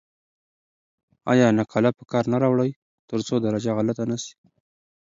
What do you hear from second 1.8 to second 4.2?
په کار نه راوړئ ترڅو درجه غلطه نه